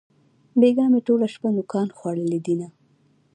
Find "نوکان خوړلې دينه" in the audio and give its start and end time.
1.55-2.67